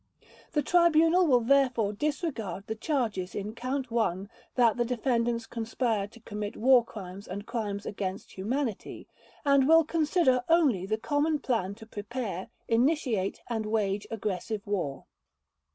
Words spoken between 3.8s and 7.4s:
One that the defendants conspired to commit War Crimes